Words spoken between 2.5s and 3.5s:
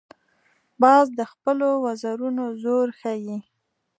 زور ښيي